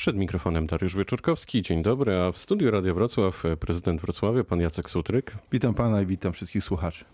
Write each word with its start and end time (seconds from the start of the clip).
Przed 0.00 0.16
mikrofonem 0.16 0.66
Dariusz 0.66 0.96
Wieczorkowski. 0.96 1.62
Dzień 1.62 1.82
dobry, 1.82 2.16
a 2.16 2.32
w 2.32 2.38
studiu 2.38 2.70
Radia 2.70 2.94
Wrocław 2.94 3.42
prezydent 3.60 4.00
Wrocławia, 4.00 4.44
pan 4.44 4.60
Jacek 4.60 4.90
Sutryk. 4.90 5.34
Witam 5.52 5.74
pana 5.74 6.02
i 6.02 6.06
witam 6.06 6.32
wszystkich 6.32 6.64
słuchaczy. 6.64 7.04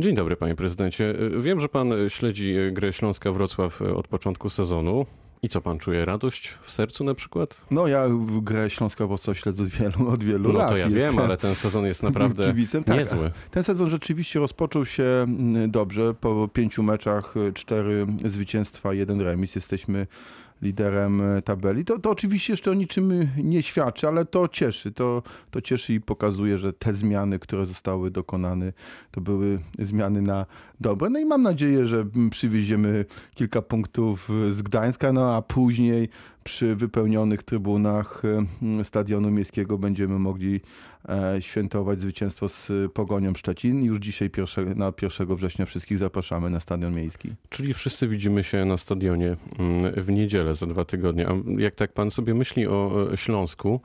Dzień 0.00 0.14
dobry, 0.14 0.36
panie 0.36 0.54
prezydencie. 0.54 1.14
Wiem, 1.40 1.60
że 1.60 1.68
pan 1.68 1.92
śledzi 2.08 2.54
grę 2.72 2.92
Śląska 2.92 3.32
Wrocław 3.32 3.82
od 3.82 4.08
początku 4.08 4.50
sezonu. 4.50 5.06
I 5.42 5.48
co 5.48 5.60
pan 5.60 5.78
czuje? 5.78 6.04
Radość 6.04 6.48
w 6.62 6.72
sercu 6.72 7.04
na 7.04 7.14
przykład? 7.14 7.60
No 7.70 7.86
ja 7.86 8.04
grę 8.42 8.70
Śląska 8.70 9.06
Wrocław 9.06 9.38
śledzę 9.38 9.62
od 9.62 9.68
wielu, 9.68 10.08
od 10.08 10.22
wielu 10.24 10.52
no, 10.52 10.58
lat. 10.58 10.66
No 10.66 10.72
to 10.72 10.76
ja 10.76 10.88
wiem, 10.88 11.18
ale 11.18 11.36
ten 11.36 11.54
sezon 11.54 11.86
jest 11.86 12.02
naprawdę 12.02 12.46
kibicem. 12.48 12.84
Tak, 12.84 12.98
niezły. 12.98 13.30
Ten 13.50 13.64
sezon 13.64 13.90
rzeczywiście 13.90 14.40
rozpoczął 14.40 14.86
się 14.86 15.04
mm, 15.04 15.70
dobrze. 15.70 16.14
Po 16.14 16.48
pięciu 16.48 16.82
meczach 16.82 17.34
cztery 17.54 18.06
zwycięstwa, 18.24 18.94
jeden 18.94 19.20
remis. 19.20 19.54
Jesteśmy 19.54 20.06
liderem 20.62 21.20
e, 21.20 21.42
tabeli. 21.42 21.84
To, 21.84 21.98
to 21.98 22.10
oczywiście 22.10 22.52
jeszcze 22.52 22.70
o 22.70 22.74
niczym 22.74 23.28
nie 23.36 23.62
świadczy, 23.62 24.08
ale 24.08 24.24
to 24.24 24.48
cieszy. 24.48 24.92
To, 24.92 25.22
to 25.50 25.60
cieszy 25.60 25.94
i 25.94 26.00
pokazuje, 26.00 26.58
że 26.58 26.72
te 26.72 26.94
zmiany, 26.94 27.38
które 27.38 27.66
zostały 27.66 28.10
dokonane, 28.10 28.72
to 29.10 29.20
były 29.20 29.58
zmiany 29.78 30.22
na 30.22 30.46
dobre. 30.80 31.10
No 31.10 31.18
i 31.18 31.24
mam 31.24 31.42
nadzieję, 31.42 31.86
że 31.86 32.06
przywieziemy 32.30 33.04
kilka 33.34 33.62
punktów 33.62 34.28
z 34.50 34.62
Gdańska, 34.62 35.12
no 35.12 35.34
a 35.34 35.42
później 35.42 36.08
przy 36.48 36.74
wypełnionych 36.74 37.42
trybunach 37.42 38.22
e, 38.80 38.84
Stadionu 38.84 39.30
Miejskiego 39.30 39.78
będziemy 39.78 40.18
mogli 40.18 40.60
e, 41.08 41.42
świętować 41.42 42.00
zwycięstwo 42.00 42.48
z 42.48 42.72
Pogonią 42.92 43.34
Szczecin. 43.34 43.84
Już 43.84 43.98
dzisiaj 43.98 44.30
pierwsze, 44.30 44.64
na 44.64 44.92
1 45.02 45.36
września 45.36 45.66
wszystkich 45.66 45.98
zapraszamy 45.98 46.50
na 46.50 46.60
Stadion 46.60 46.94
Miejski. 46.94 47.34
Czyli 47.48 47.74
wszyscy 47.74 48.08
widzimy 48.08 48.44
się 48.44 48.64
na 48.64 48.76
stadionie 48.76 49.36
mm, 49.58 49.92
w 50.04 50.10
niedzielę 50.10 50.54
za 50.54 50.66
dwa 50.66 50.84
tygodnie. 50.84 51.28
A 51.28 51.60
jak 51.60 51.74
tak 51.74 51.92
pan 51.92 52.10
sobie 52.10 52.34
myśli 52.34 52.66
o 52.66 53.08
Śląsku, 53.14 53.80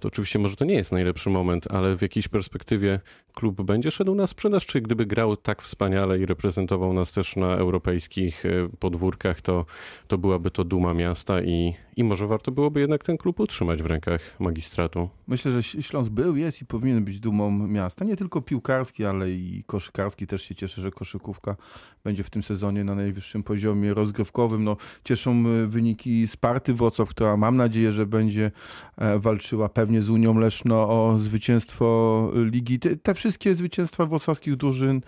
to 0.00 0.08
oczywiście 0.08 0.38
może 0.38 0.56
to 0.56 0.64
nie 0.64 0.74
jest 0.74 0.92
najlepszy 0.92 1.30
moment, 1.30 1.66
ale 1.70 1.96
w 1.96 2.02
jakiejś 2.02 2.28
perspektywie 2.28 3.00
klub 3.34 3.62
będzie 3.62 3.90
szedł 3.90 4.14
na 4.14 4.26
sprzedaż, 4.26 4.66
czy 4.66 4.80
gdyby 4.80 5.06
grał 5.06 5.36
tak 5.36 5.62
wspaniale 5.62 6.18
i 6.18 6.26
reprezentował 6.26 6.92
nas 6.92 7.12
też 7.12 7.36
na 7.36 7.56
europejskich 7.56 8.46
e, 8.46 8.68
podwórkach, 8.78 9.40
to, 9.40 9.64
to 10.06 10.18
byłaby 10.18 10.50
to 10.50 10.64
duma 10.64 10.94
miasta 10.94 11.42
i, 11.42 11.74
i 11.96 12.04
może 12.06 12.26
warto 12.26 12.52
byłoby 12.52 12.80
jednak 12.80 13.04
ten 13.04 13.16
klub 13.16 13.40
utrzymać 13.40 13.82
w 13.82 13.86
rękach 13.86 14.40
magistratu. 14.40 15.08
Myślę, 15.26 15.52
że 15.52 15.62
Śląsk 15.62 16.10
był, 16.10 16.36
jest 16.36 16.62
i 16.62 16.66
powinien 16.66 17.04
być 17.04 17.20
dumą 17.20 17.50
miasta. 17.50 18.04
Nie 18.04 18.16
tylko 18.16 18.42
piłkarski, 18.42 19.04
ale 19.04 19.30
i 19.30 19.64
koszykarski. 19.66 20.26
Też 20.26 20.42
się 20.42 20.54
cieszę, 20.54 20.82
że 20.82 20.90
koszykówka 20.90 21.56
będzie 22.04 22.24
w 22.24 22.30
tym 22.30 22.42
sezonie 22.42 22.84
na 22.84 22.94
najwyższym 22.94 23.42
poziomie 23.42 23.94
rozgrywkowym. 23.94 24.64
No, 24.64 24.76
cieszą 25.04 25.44
e, 25.46 25.66
wyniki 25.66 26.28
Sparty 26.28 26.74
Wrocław, 26.74 27.08
która 27.08 27.36
mam 27.36 27.56
nadzieję, 27.56 27.92
że 27.92 28.06
będzie 28.06 28.50
e, 28.96 29.18
walczyła 29.18 29.68
pewnie 29.68 30.02
z 30.02 30.10
Unią 30.10 30.38
Leszno 30.38 30.88
o 30.88 31.18
zwycięstwo 31.18 32.30
ligi. 32.34 32.78
Te, 32.78 32.96
te 32.96 33.14
wszystkie 33.14 33.54
zwycięstwa 33.54 34.06
wrocławskich 34.06 34.56
drużyn 34.56 35.00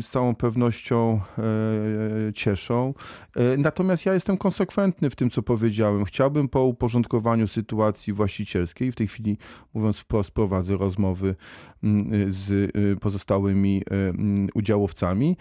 z 0.00 0.10
całą 0.10 0.34
pewnością 0.34 1.20
e, 1.38 2.32
cieszą. 2.32 2.94
E, 3.36 3.56
natomiast 3.56 4.06
ja 4.06 4.14
jestem 4.14 4.36
konsekwentny 4.36 5.10
w 5.10 5.16
tym, 5.16 5.30
co 5.30 5.42
powiedziałem. 5.42 6.04
Chciałbym 6.04 6.48
po 6.48 6.64
uporządkowaniu 6.64 7.48
sytuacji 7.48 8.12
właścicielskiej, 8.12 8.92
w 8.92 8.96
tej 8.96 9.08
chwili 9.08 9.38
mówiąc 9.74 9.98
wprost, 9.98 10.30
prowadzę 10.30 10.76
rozmowy 10.76 11.34
z 12.28 12.72
pozostałymi 13.00 13.82
udziałowcami. 14.54 15.36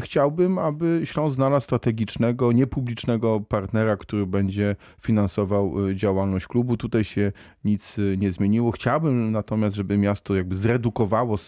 Chciałbym, 0.00 0.58
aby 0.58 1.00
Śląsk 1.04 1.34
znalazł 1.34 1.64
strategicznego, 1.64 2.52
niepublicznego 2.52 3.40
partnera, 3.40 3.96
który 3.96 4.26
będzie 4.26 4.76
finansował 5.02 5.74
działalność 5.94 6.46
klubu. 6.46 6.76
Tutaj 6.76 7.04
się 7.04 7.32
nic 7.64 7.96
nie 8.18 8.32
zmieniło. 8.32 8.72
Chciałbym 8.72 9.32
natomiast, 9.32 9.76
żeby 9.76 9.98
miasto 9.98 10.34
jakby 10.34 10.56
zredukowało 10.56 11.38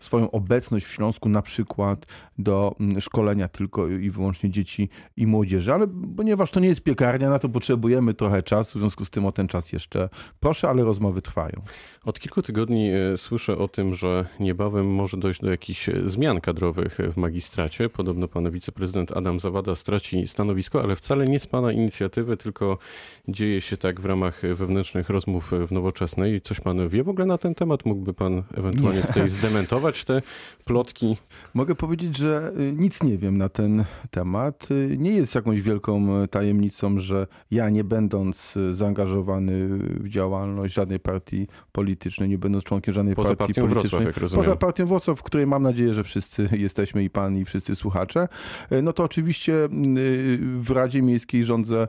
swoją 0.00 0.30
obecność 0.30 0.73
obecność 0.74 0.86
w 0.86 0.92
Śląsku 0.92 1.28
na 1.28 1.42
przykład 1.42 2.06
do 2.38 2.74
mm, 2.80 3.00
szkolenia 3.00 3.48
tylko 3.48 3.88
i 3.88 4.10
wyłącznie 4.10 4.50
dzieci 4.50 4.88
i 5.16 5.26
młodzieży, 5.26 5.72
ale 5.72 5.86
ponieważ 6.16 6.50
to 6.50 6.60
nie 6.60 6.68
jest 6.68 6.80
piekarnia, 6.80 7.30
na 7.30 7.38
to 7.38 7.48
potrzebujemy 7.48 8.14
trochę 8.14 8.42
czasu, 8.42 8.78
w 8.78 8.82
związku 8.82 9.04
z 9.04 9.10
tym 9.10 9.26
o 9.26 9.32
ten 9.32 9.48
czas 9.48 9.72
jeszcze 9.72 10.08
proszę, 10.40 10.68
ale 10.68 10.84
rozmowy 10.84 11.22
trwają. 11.22 11.62
Od 12.04 12.20
kilku 12.20 12.42
tygodni 12.42 12.90
e, 12.90 13.18
słyszę 13.18 13.58
o 13.58 13.68
tym, 13.68 13.94
że 13.94 14.26
niebawem 14.40 14.86
może 14.86 15.16
dojść 15.16 15.40
do 15.40 15.50
jakichś 15.50 15.88
e, 15.88 15.92
zmian 16.04 16.40
kadrowych 16.40 16.98
w 17.12 17.16
magistracie. 17.16 17.88
Podobno 17.88 18.28
pan 18.28 18.50
wiceprezydent 18.50 19.12
Adam 19.12 19.40
Zawada 19.40 19.74
straci 19.74 20.28
stanowisko, 20.28 20.82
ale 20.82 20.96
wcale 20.96 21.24
nie 21.24 21.40
z 21.40 21.46
pana 21.46 21.72
inicjatywy, 21.72 22.36
tylko 22.36 22.78
dzieje 23.28 23.60
się 23.60 23.76
tak 23.76 24.00
w 24.00 24.04
ramach 24.04 24.42
wewnętrznych 24.54 25.10
rozmów 25.10 25.52
w 25.66 25.72
Nowoczesnej. 25.72 26.40
Coś 26.40 26.60
pan 26.60 26.88
wie 26.88 27.02
w 27.04 27.08
ogóle 27.08 27.26
na 27.26 27.38
ten 27.38 27.54
temat? 27.54 27.84
Mógłby 27.86 28.14
pan 28.14 28.42
ewentualnie 28.54 29.00
nie. 29.00 29.06
tutaj 29.06 29.28
zdementować 29.28 30.04
te 30.04 30.22
plotki? 30.64 31.16
Mogę 31.54 31.74
powiedzieć, 31.74 32.16
że 32.16 32.52
y, 32.58 32.72
nic 32.72 33.02
nie 33.02 33.18
wiem 33.18 33.38
na 33.38 33.48
ten 33.48 33.84
temat. 34.10 34.70
Y, 34.70 34.96
nie 34.98 35.10
jest 35.10 35.34
jakąś 35.34 35.62
wielką 35.62 36.22
y, 36.22 36.28
tajemnicą, 36.28 36.98
że 36.98 37.26
ja 37.50 37.70
nie 37.70 37.84
będąc 37.84 38.54
zaangażowany 38.72 39.68
w 39.78 40.08
działalność 40.08 40.74
żadnej 40.74 41.00
partii 41.00 41.46
politycznej, 41.72 42.28
nie 42.28 42.38
będąc 42.38 42.64
członkiem 42.64 42.94
żadnej 42.94 43.14
poza 43.14 43.36
partii 43.36 43.54
partią 43.54 43.62
politycznej. 43.62 43.90
Wrocław, 43.90 44.14
jak 44.14 44.22
rozumiem. 44.22 44.44
Poza 44.44 44.56
partią 44.56 44.86
Wrocław, 44.86 45.18
w 45.18 45.22
której 45.22 45.46
mam 45.46 45.62
nadzieję, 45.62 45.94
że 45.94 46.04
wszyscy 46.04 46.48
jesteśmy 46.66 47.04
i 47.04 47.10
pan 47.10 47.38
i 47.38 47.44
wszyscy 47.44 47.76
słuchacze. 47.76 48.28
No 48.82 48.92
to 48.92 49.04
oczywiście 49.04 49.54
w 50.60 50.70
Radzie 50.70 51.02
Miejskiej 51.02 51.44
rządzę 51.44 51.88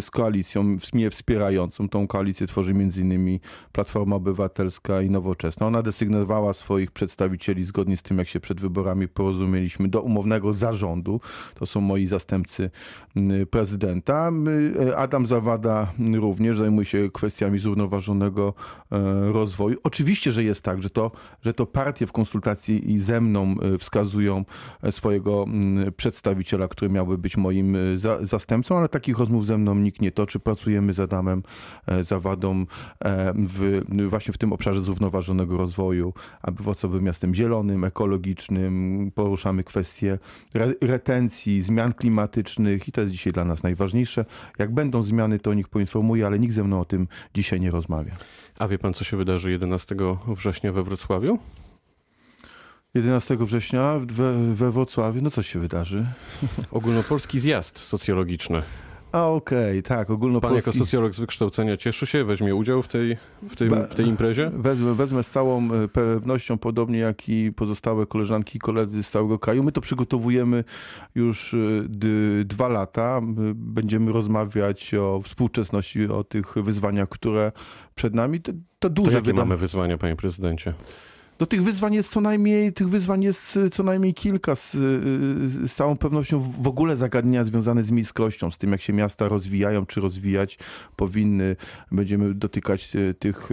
z 0.00 0.10
koalicją 0.10 0.76
mnie 0.94 1.10
wspierającą. 1.10 1.88
Tą 1.88 2.06
koalicję 2.06 2.46
tworzy 2.46 2.70
m.in. 2.70 3.38
Platforma 3.72 4.16
Obywatelska 4.16 5.02
i 5.02 5.10
Nowoczesna. 5.10 5.66
Ona 5.66 5.82
desygnowała 5.82 6.52
swoich 6.54 6.90
przedstawicieli 6.90 7.64
zgodnie 7.64 7.81
zgodnie 7.82 7.96
z 7.96 8.02
tym, 8.02 8.18
jak 8.18 8.28
się 8.28 8.40
przed 8.40 8.60
wyborami 8.60 9.08
porozumieliśmy, 9.08 9.88
do 9.88 10.02
umownego 10.02 10.52
zarządu. 10.52 11.20
To 11.54 11.66
są 11.66 11.80
moi 11.80 12.06
zastępcy 12.06 12.70
prezydenta. 13.50 14.30
E, 14.88 14.96
Adam 14.96 15.26
Zawada 15.26 15.92
również 16.14 16.58
zajmuje 16.58 16.84
się 16.84 17.10
kwestiami 17.12 17.58
zrównoważonego 17.58 18.54
e, 18.92 19.32
rozwoju. 19.32 19.78
Oczywiście, 19.82 20.32
że 20.32 20.44
jest 20.44 20.62
tak, 20.62 20.82
że 20.82 20.90
to, 20.90 21.10
że 21.42 21.54
to 21.54 21.66
partie 21.66 22.06
w 22.06 22.12
konsultacji 22.12 22.92
i 22.92 22.98
ze 22.98 23.20
mną 23.20 23.54
e, 23.74 23.78
wskazują 23.78 24.44
swojego 24.90 25.46
przedstawiciela, 25.96 26.68
który 26.68 26.90
miałby 26.90 27.18
być 27.18 27.36
moim 27.36 27.76
za, 27.96 28.24
zastępcą, 28.24 28.78
ale 28.78 28.88
takich 28.88 29.18
rozmów 29.18 29.46
ze 29.46 29.58
mną 29.58 29.74
nikt 29.74 30.00
nie 30.00 30.12
toczy. 30.12 30.40
Pracujemy 30.40 30.92
z 30.92 31.00
Adamem 31.00 31.42
Zawadą 32.00 32.66
w, 33.34 33.80
właśnie 34.08 34.34
w 34.34 34.38
tym 34.38 34.52
obszarze 34.52 34.82
zrównoważonego 34.82 35.56
rozwoju, 35.56 36.12
aby 36.42 36.62
Wrocław 36.62 36.92
był 36.92 37.00
miastem 37.00 37.34
zielonym, 37.34 37.71
zielonym, 37.72 37.84
ekologicznym, 37.84 39.12
poruszamy 39.14 39.64
kwestie 39.64 40.18
re 40.54 40.74
retencji, 40.80 41.62
zmian 41.62 41.92
klimatycznych 41.92 42.88
i 42.88 42.92
to 42.92 43.00
jest 43.00 43.12
dzisiaj 43.12 43.32
dla 43.32 43.44
nas 43.44 43.62
najważniejsze. 43.62 44.24
Jak 44.58 44.74
będą 44.74 45.02
zmiany, 45.02 45.38
to 45.38 45.50
o 45.50 45.54
nich 45.54 45.68
poinformuję, 45.68 46.26
ale 46.26 46.38
nikt 46.38 46.54
ze 46.54 46.64
mną 46.64 46.80
o 46.80 46.84
tym 46.84 47.08
dzisiaj 47.34 47.60
nie 47.60 47.70
rozmawia. 47.70 48.16
A 48.58 48.68
wie 48.68 48.78
pan, 48.78 48.94
co 48.94 49.04
się 49.04 49.16
wydarzy 49.16 49.50
11 49.50 49.96
września 50.36 50.72
we 50.72 50.82
Wrocławiu? 50.82 51.38
11 52.94 53.36
września 53.36 53.98
we, 53.98 54.54
we 54.54 54.72
Wrocławiu, 54.72 55.22
no 55.22 55.30
co 55.30 55.42
się 55.42 55.60
wydarzy? 55.60 56.06
Ogólnopolski 56.70 57.40
zjazd 57.40 57.78
socjologiczny. 57.78 58.62
A 59.12 59.28
okej, 59.28 59.78
okay, 59.78 59.82
tak, 59.82 60.10
ogólnopolski... 60.10 60.64
Pan 60.64 60.72
jako 60.72 60.84
socjolog 60.84 61.14
z 61.14 61.20
wykształcenia 61.20 61.76
cieszy 61.76 62.06
się, 62.06 62.24
weźmie 62.24 62.54
udział 62.54 62.82
w 62.82 62.88
tej, 62.88 63.16
w 63.42 63.56
tej, 63.56 63.70
w 63.70 63.94
tej 63.94 64.06
imprezie? 64.06 64.50
Wezmę, 64.54 64.94
wezmę 64.94 65.22
z 65.22 65.30
całą 65.30 65.72
e, 65.72 65.88
pewnością, 65.88 66.58
podobnie 66.58 66.98
jak 66.98 67.28
i 67.28 67.52
pozostałe 67.52 68.06
koleżanki 68.06 68.56
i 68.56 68.60
koledzy 68.60 69.02
z 69.02 69.10
całego 69.10 69.38
kraju. 69.38 69.62
My 69.62 69.72
to 69.72 69.80
przygotowujemy 69.80 70.64
już 71.14 71.54
e, 71.54 71.58
dwa 72.44 72.68
lata. 72.68 73.20
Będziemy 73.54 74.12
rozmawiać 74.12 74.94
o 74.94 75.20
współczesności, 75.24 76.06
o 76.06 76.24
tych 76.24 76.54
wyzwaniach, 76.56 77.08
które 77.08 77.52
przed 77.94 78.14
nami. 78.14 78.40
To, 78.40 78.52
to 78.78 78.90
duże 78.90 79.10
to 79.10 79.16
jakie 79.16 79.26
wyda... 79.26 79.42
mamy 79.42 79.56
wyzwania, 79.56 79.98
panie 79.98 80.16
prezydencie? 80.16 80.74
No 81.42 81.46
tych 81.46 81.62
wyzwań 81.62 81.94
jest 81.94 82.12
co 82.12 82.20
najmniej, 82.20 82.72
tych 82.72 82.88
wyzwań 82.88 83.22
jest 83.22 83.56
y, 83.56 83.70
co 83.70 83.82
najmniej 83.82 84.14
kilka. 84.14 84.56
Z, 84.56 84.74
y, 84.74 84.78
z 85.68 85.74
całą 85.74 85.96
pewnością 85.96 86.40
w 86.40 86.68
ogóle 86.68 86.96
zagadnienia 86.96 87.44
związane 87.44 87.82
z 87.82 87.90
miejskością, 87.90 88.50
z 88.50 88.58
tym 88.58 88.72
jak 88.72 88.80
się 88.80 88.92
miasta 88.92 89.28
rozwijają, 89.28 89.86
czy 89.86 90.00
rozwijać 90.00 90.58
powinny. 90.96 91.56
Będziemy 91.92 92.34
dotykać 92.34 92.96
y, 92.96 93.14
tych 93.14 93.50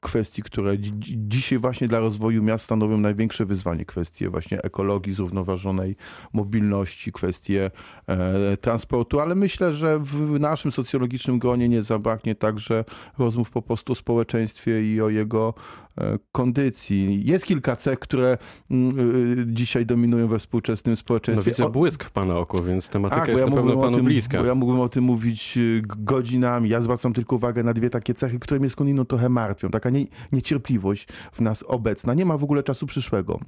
kwestii, 0.00 0.42
które 0.42 0.76
dzisiaj 1.16 1.58
właśnie 1.58 1.88
dla 1.88 2.00
rozwoju 2.00 2.42
miast 2.42 2.64
stanowią 2.64 2.98
największe 2.98 3.46
wyzwanie. 3.46 3.84
Kwestie 3.84 4.30
właśnie 4.30 4.62
ekologii, 4.62 5.14
zrównoważonej 5.14 5.96
mobilności, 6.32 7.12
kwestie 7.12 7.70
e, 8.06 8.56
transportu, 8.56 9.20
ale 9.20 9.34
myślę, 9.34 9.72
że 9.72 9.98
w 9.98 10.40
naszym 10.40 10.72
socjologicznym 10.72 11.38
gronie 11.38 11.68
nie 11.68 11.82
zabraknie 11.82 12.34
także 12.34 12.84
rozmów 13.18 13.50
po 13.50 13.62
prostu 13.62 13.92
o 13.92 13.96
społeczeństwie 13.96 14.94
i 14.94 15.00
o 15.00 15.08
jego 15.08 15.54
kondycji. 16.32 17.26
Jest 17.26 17.46
kilka 17.46 17.76
cech, 17.76 17.98
które 17.98 18.38
mm, 18.70 18.94
dzisiaj 19.54 19.86
dominują 19.86 20.28
we 20.28 20.38
współczesnym 20.38 20.96
społeczeństwie. 20.96 21.50
No 21.50 21.54
widzę 21.54 21.70
błysk 21.70 22.04
w 22.04 22.10
pana 22.10 22.36
oku, 22.36 22.62
więc 22.62 22.88
tematyka 22.88 23.20
tak, 23.20 23.28
jest 23.28 23.40
ja 23.40 23.46
na 23.46 23.56
pewno 23.56 23.76
panu 23.76 23.96
tym, 23.96 24.06
bliska. 24.06 24.38
ja 24.40 24.54
mógłbym 24.54 24.80
o 24.80 24.88
tym 24.88 25.04
mówić 25.04 25.58
godzinami. 25.82 26.68
Ja 26.68 26.80
zwracam 26.80 27.12
tylko 27.12 27.36
uwagę 27.36 27.62
na 27.62 27.74
dwie 27.74 27.90
takie 27.90 28.14
cechy, 28.14 28.38
które 28.38 28.60
mnie 28.60 28.70
skądinąd 28.70 29.08
trochę 29.08 29.28
martwią. 29.28 29.70
Taka 29.70 29.90
nie, 29.90 30.06
niecierpliwość 30.32 31.08
w 31.32 31.40
nas 31.40 31.64
obecna. 31.66 32.14
Nie 32.14 32.24
ma 32.24 32.38
w 32.38 32.44
ogóle 32.44 32.62
czasu 32.62 32.86
przyszłego. 32.86 33.38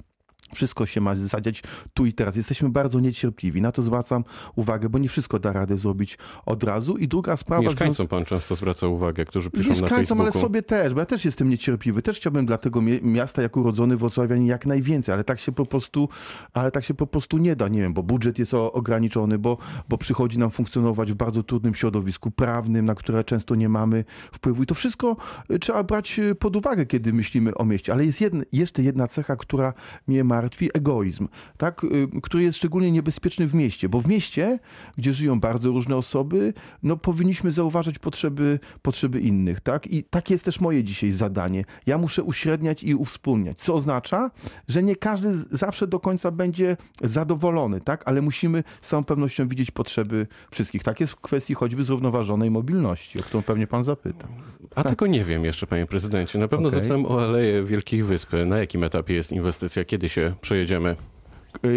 Wszystko 0.55 0.85
się 0.85 1.01
ma 1.01 1.15
zadziać 1.15 1.63
tu 1.93 2.05
i 2.05 2.13
teraz. 2.13 2.35
Jesteśmy 2.35 2.69
bardzo 2.69 2.99
niecierpliwi. 2.99 3.61
Na 3.61 3.71
to 3.71 3.83
zwracam 3.83 4.23
uwagę, 4.55 4.89
bo 4.89 4.99
nie 4.99 5.09
wszystko 5.09 5.39
da 5.39 5.53
radę 5.53 5.77
zrobić 5.77 6.17
od 6.45 6.63
razu. 6.63 6.97
I 6.97 7.07
druga 7.07 7.37
sprawa... 7.37 7.63
Mieszkańcom 7.63 8.07
pan 8.07 8.25
często 8.25 8.55
zwraca 8.55 8.87
uwagę, 8.87 9.25
którzy 9.25 9.51
piszą 9.51 9.69
na 9.69 9.81
Mieszkańcom, 9.81 10.21
ale 10.21 10.31
sobie 10.31 10.61
też, 10.61 10.93
bo 10.93 10.99
ja 10.99 11.05
też 11.05 11.25
jestem 11.25 11.49
niecierpliwy. 11.49 12.01
Też 12.01 12.17
chciałbym 12.17 12.45
dla 12.45 12.57
tego 12.57 12.81
miasta, 13.01 13.41
jako 13.41 13.59
urodzony 13.59 13.97
wrocławianin, 13.97 14.47
jak 14.47 14.65
najwięcej, 14.65 15.13
ale 15.13 15.23
tak 15.23 15.39
się 15.39 15.51
po 15.51 15.65
prostu, 15.65 16.09
ale 16.53 16.71
tak 16.71 16.83
się 16.83 16.93
po 16.93 17.07
prostu 17.07 17.37
nie 17.37 17.55
da. 17.55 17.67
Nie 17.67 17.81
wiem, 17.81 17.93
bo 17.93 18.03
budżet 18.03 18.39
jest 18.39 18.53
ograniczony, 18.53 19.39
bo, 19.39 19.57
bo 19.89 19.97
przychodzi 19.97 20.39
nam 20.39 20.51
funkcjonować 20.51 21.11
w 21.11 21.15
bardzo 21.15 21.43
trudnym 21.43 21.75
środowisku 21.75 22.31
prawnym, 22.31 22.85
na 22.85 22.95
które 22.95 23.23
często 23.23 23.55
nie 23.55 23.69
mamy 23.69 24.05
wpływu. 24.31 24.63
I 24.63 24.65
to 24.65 24.75
wszystko 24.75 25.17
y, 25.51 25.59
trzeba 25.59 25.83
brać 25.83 26.19
y, 26.19 26.35
pod 26.35 26.55
uwagę, 26.55 26.85
kiedy 26.85 27.13
myślimy 27.13 27.55
o 27.55 27.65
mieście. 27.65 27.93
Ale 27.93 28.05
jest 28.05 28.21
jedna, 28.21 28.43
jeszcze 28.51 28.83
jedna 28.83 29.07
cecha, 29.07 29.35
która 29.35 29.73
mnie 30.07 30.23
ma 30.23 30.40
martwi 30.41 30.69
egoizm, 30.73 31.27
tak, 31.57 31.83
y, 31.83 32.07
który 32.21 32.43
jest 32.43 32.57
szczególnie 32.57 32.91
niebezpieczny 32.91 33.47
w 33.47 33.53
mieście, 33.53 33.89
bo 33.89 34.01
w 34.01 34.07
mieście, 34.07 34.59
gdzie 34.97 35.13
żyją 35.13 35.39
bardzo 35.39 35.69
różne 35.69 35.95
osoby, 35.95 36.53
no 36.83 36.97
powinniśmy 36.97 37.51
zauważać 37.51 37.99
potrzeby, 37.99 38.59
potrzeby 38.81 39.19
innych, 39.19 39.59
tak? 39.59 39.87
I 39.87 40.03
takie 40.03 40.33
jest 40.33 40.45
też 40.45 40.61
moje 40.61 40.83
dzisiaj 40.83 41.11
zadanie. 41.11 41.65
Ja 41.85 41.97
muszę 41.97 42.23
uśredniać 42.23 42.83
i 42.83 42.95
uwspólniać, 42.95 43.59
co 43.59 43.73
oznacza, 43.73 44.31
że 44.67 44.83
nie 44.83 44.95
każdy 44.95 45.33
zawsze 45.37 45.87
do 45.87 45.99
końca 45.99 46.31
będzie 46.31 46.77
zadowolony, 47.01 47.81
tak? 47.81 48.03
Ale 48.05 48.21
musimy 48.21 48.63
z 48.81 48.87
całą 48.87 49.03
pewnością 49.03 49.47
widzieć 49.47 49.71
potrzeby 49.71 50.27
wszystkich. 50.51 50.83
Tak 50.83 50.99
jest 50.99 51.13
w 51.13 51.15
kwestii 51.15 51.53
choćby 51.53 51.83
zrównoważonej 51.83 52.51
mobilności, 52.51 53.19
o 53.19 53.23
którą 53.23 53.43
pewnie 53.43 53.67
pan 53.67 53.83
zapyta. 53.83 54.27
A 54.75 54.83
tego 54.83 55.07
nie 55.07 55.23
wiem 55.23 55.45
jeszcze, 55.45 55.67
panie 55.67 55.85
prezydencie. 55.85 56.39
Na 56.39 56.47
pewno 56.47 56.67
okay. 56.67 56.79
zapytam 56.79 57.05
o 57.05 57.23
Aleję 57.23 57.63
Wielkich 57.63 58.05
Wysp. 58.05 58.33
Na 58.45 58.57
jakim 58.57 58.83
etapie 58.83 59.13
jest 59.13 59.31
inwestycja? 59.31 59.85
Kiedy 59.85 60.09
się 60.09 60.30
przejedziemy? 60.41 60.95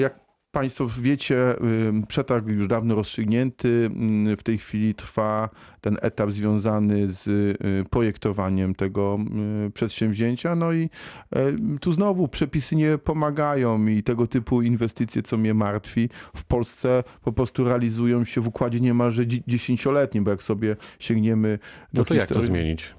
Jak 0.01 0.25
Państwo 0.55 0.89
wiecie, 1.01 1.37
przetarg 2.09 2.47
już 2.47 2.69
dawno 2.69 2.95
rozstrzygnięty. 2.95 3.91
W 4.39 4.43
tej 4.43 4.59
chwili 4.59 4.95
trwa 4.95 5.51
ten 5.81 5.97
etap 6.03 6.31
związany 6.31 7.09
z 7.09 7.27
y, 7.27 7.85
projektowaniem 7.91 8.75
tego 8.75 9.19
przedsięwzięcia. 9.75 10.55
No 10.55 10.73
i 10.73 10.91
tu 11.81 11.93
znowu 11.93 12.29
przepisy 12.29 12.77
nie 12.77 12.99
pomagają 12.99 13.87
i 13.87 14.03
tego 14.03 14.27
typu 14.27 14.63
inwestycje, 14.63 15.23
co 15.23 15.37
mnie 15.37 15.55
martwi, 15.55 16.09
w 16.37 16.45
Polsce 16.45 17.05
po 17.23 17.33
prostu 17.33 17.65
realizują 17.65 18.25
się 18.25 18.41
w 18.41 18.47
układzie 18.47 18.81
niemalże 18.81 19.23
dziesięcioletnim, 19.27 20.25
bo 20.25 20.31
jak 20.31 20.43
sobie 20.43 20.77
sięgniemy 20.99 21.59
do 21.93 22.01
No 22.01 22.05
to 22.05 22.15
historii... 22.15 22.21
jak 22.21 22.29
to 22.29 22.43
zmienić? 22.43 22.95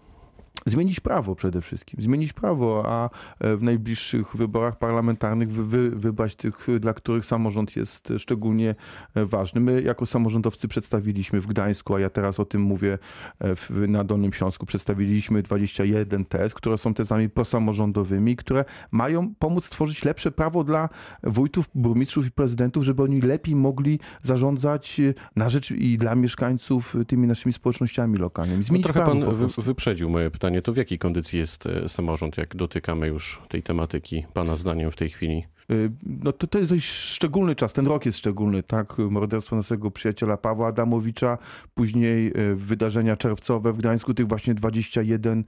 Zmienić 0.65 0.99
prawo 0.99 1.35
przede 1.35 1.61
wszystkim, 1.61 2.01
zmienić 2.01 2.33
prawo, 2.33 2.83
a 2.85 3.09
e, 3.39 3.57
w 3.57 3.63
najbliższych 3.63 4.35
wyborach 4.35 4.77
parlamentarnych 4.77 5.51
wy, 5.51 5.65
wy, 5.65 5.89
wybrać 5.89 6.35
tych, 6.35 6.67
dla 6.79 6.93
których 6.93 7.25
samorząd 7.25 7.75
jest 7.75 8.13
szczególnie 8.17 8.75
e, 9.15 9.25
ważny. 9.25 9.61
My 9.61 9.81
jako 9.81 10.05
samorządowcy 10.05 10.67
przedstawiliśmy 10.67 11.41
w 11.41 11.47
Gdańsku, 11.47 11.95
a 11.95 11.99
ja 11.99 12.09
teraz 12.09 12.39
o 12.39 12.45
tym 12.45 12.61
mówię 12.61 12.97
e, 13.39 13.55
w, 13.55 13.69
na 13.87 14.03
Dolnym 14.03 14.33
Śląsku, 14.33 14.65
przedstawiliśmy 14.65 15.43
21 15.43 16.25
tez, 16.25 16.53
które 16.53 16.77
są 16.77 16.93
tezami 16.93 17.29
posamorządowymi, 17.29 18.35
które 18.35 18.65
mają 18.91 19.33
pomóc 19.39 19.65
stworzyć 19.65 20.05
lepsze 20.05 20.31
prawo 20.31 20.63
dla 20.63 20.89
wójtów, 21.23 21.69
burmistrzów 21.75 22.25
i 22.25 22.31
prezydentów, 22.31 22.83
żeby 22.83 23.03
oni 23.03 23.21
lepiej 23.21 23.55
mogli 23.55 23.99
zarządzać 24.21 25.01
na 25.35 25.49
rzecz 25.49 25.71
i 25.71 25.97
dla 25.97 26.15
mieszkańców 26.15 26.95
tymi 27.07 27.27
naszymi 27.27 27.53
społecznościami 27.53 28.17
lokalnymi. 28.17 28.63
Zmienić 28.63 28.87
no 28.87 28.93
trochę 28.93 29.11
pan 29.11 29.35
wy, 29.35 29.61
wyprzedził 29.61 30.09
moje 30.09 30.31
pytanie 30.31 30.44
pytanie, 30.45 30.61
to 30.61 30.73
w 30.73 30.77
jakiej 30.77 30.99
kondycji 30.99 31.39
jest 31.39 31.65
e, 31.65 31.89
samorząd, 31.89 32.37
jak 32.37 32.55
dotykamy 32.55 33.07
już 33.07 33.41
tej 33.49 33.63
tematyki, 33.63 34.25
Pana 34.33 34.55
zdaniem 34.55 34.91
w 34.91 34.95
tej 34.95 35.09
chwili? 35.09 35.43
Y, 35.71 35.91
no 36.05 36.31
to, 36.31 36.47
to 36.47 36.57
jest 36.57 36.69
dość 36.69 36.85
szczególny 36.89 37.55
czas, 37.55 37.73
ten 37.73 37.87
rok 37.87 38.05
jest 38.05 38.17
szczególny, 38.17 38.63
tak? 38.63 38.97
Morderstwo 38.97 39.55
naszego 39.55 39.91
przyjaciela 39.91 40.37
Pawła 40.37 40.67
Adamowicza, 40.67 41.37
później 41.73 42.27
y, 42.27 42.55
wydarzenia 42.55 43.17
czerwcowe 43.17 43.73
w 43.73 43.77
Gdańsku, 43.77 44.13
tych 44.13 44.27
właśnie 44.27 44.53
21 44.53 45.43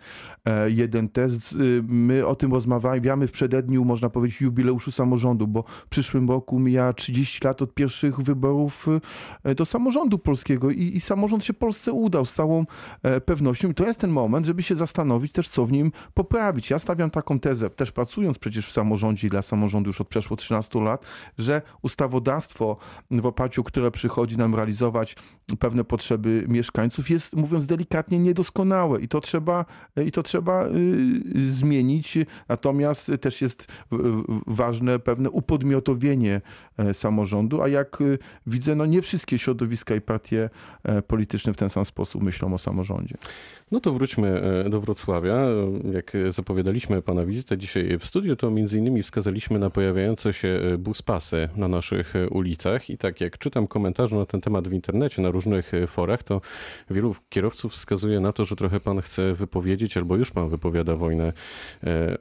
e, 0.46 0.72
jeden 0.72 1.10
test. 1.10 1.54
Y, 1.54 1.84
my 1.88 2.26
o 2.26 2.36
tym 2.36 2.54
rozmawiamy 2.54 3.28
w 3.28 3.32
przededniu, 3.32 3.86
można 3.86 4.10
powiedzieć, 4.10 4.42
jubileuszu 4.42 4.92
samorządu, 4.92 5.48
bo 5.48 5.64
w 5.64 5.90
przyszłym 5.90 6.30
roku 6.30 6.60
mija 6.60 6.94
30 6.94 7.40
lat 7.44 7.62
od 7.62 7.74
pierwszych 7.74 8.22
wyborów 8.22 8.88
do 9.56 9.66
samorządu 9.66 10.18
polskiego 10.18 10.72
i, 10.72 10.82
i 10.82 11.00
samorząd 11.00 11.46
się 11.46 11.54
Polsce 11.54 11.92
udał 11.92 12.26
z 12.26 12.34
całą 12.34 12.66
e, 13.04 13.22
pewnością. 13.22 13.70
I 13.70 13.74
to 13.74 13.86
jest 13.86 14.00
ten 14.00 14.12
moment, 14.12 14.46
żeby 14.46 14.64
się 14.64 14.76
zastanowić 14.76 15.32
też, 15.32 15.50
co 15.50 15.66
w 15.66 15.72
nim 15.72 15.92
poprawić. 16.14 16.70
Ja 16.70 16.80
stawiam 16.80 17.10
taką 17.10 17.40
tezę, 17.40 17.70
też 17.70 17.92
pracując 17.92 18.38
przecież 18.38 18.68
w 18.68 18.72
samorządzie 18.72 19.28
i 19.28 19.30
dla 19.30 19.42
samorządu 19.42 19.90
już 19.90 20.02
od 20.02 20.07
przeszło 20.08 20.38
13 20.38 20.80
lat, 20.80 21.06
że 21.38 21.62
ustawodawstwo, 21.82 22.78
w 23.12 23.26
oparciu 23.26 23.64
które 23.64 23.92
przychodzi 23.92 24.38
nam 24.38 24.56
realizować 24.56 25.16
pewne 25.60 25.84
potrzeby 25.84 26.46
mieszkańców, 26.48 27.10
jest, 27.10 27.36
mówiąc 27.36 27.66
delikatnie, 27.66 28.20
niedoskonałe 28.20 29.02
i 29.02 29.08
to 29.08 29.22
trzeba, 29.22 29.66
i 30.06 30.12
to 30.12 30.24
trzeba 30.24 30.66
y, 30.66 31.52
zmienić. 31.52 32.18
Natomiast 32.50 33.12
też 33.22 33.42
jest 33.42 33.68
ważne 34.48 35.00
pewne 35.00 35.30
upodmiotowienie 35.30 36.42
e, 36.78 36.94
samorządu, 36.94 37.62
a 37.62 37.68
jak 37.68 38.02
y, 38.02 38.20
widzę, 38.48 38.76
no 38.76 38.86
nie 38.86 39.02
wszystkie 39.02 39.40
środowiska 39.40 39.96
i 39.96 40.02
partie 40.02 40.50
e, 40.84 41.02
polityczne 41.02 41.54
w 41.54 41.58
ten 41.58 41.70
sam 41.70 41.86
sposób 41.86 42.24
myślą 42.24 42.54
o 42.54 42.58
samorządzie. 42.58 43.16
No 43.72 43.80
to 43.80 43.94
wróćmy 43.94 44.42
e, 44.66 44.70
do 44.70 44.82
Wrocławia. 44.82 45.46
Jak 45.94 46.12
zapowiadaliśmy 46.30 47.02
pana 47.02 47.26
wizytę 47.26 47.58
dzisiaj 47.58 47.98
w 48.00 48.06
studiu, 48.06 48.36
to 48.36 48.52
między 48.52 48.78
innymi 48.78 49.04
wskazaliśmy 49.04 49.60
na 49.60 49.70
pojawiające 49.70 50.34
się 50.34 50.48
e, 50.48 50.78
buspasy 50.78 51.50
na 51.56 51.68
naszych 51.68 52.16
e, 52.16 52.30
ulicach 52.30 52.90
i 52.90 52.98
tak 52.98 53.22
jak 53.22 53.38
czytam 53.38 53.68
komentarze 53.68 54.16
na 54.16 54.26
ten 54.26 54.42
temat 54.42 54.68
w 54.68 54.74
internecie, 54.74 55.22
na 55.22 55.32
różnych 55.32 55.72
forach, 55.88 56.24
to 56.24 56.42
wielu 56.90 57.16
kierowców 57.30 57.74
wskazuje 57.74 58.20
na 58.20 58.34
to, 58.34 58.46
że 58.46 58.56
trochę 58.56 58.80
pan 58.80 59.02
chce 59.02 59.34
wypowiedzieć 59.34 59.98
albo 59.98 60.16
już 60.16 60.32
pan 60.32 60.50
wypowiada 60.50 60.96
wojnę 60.96 61.34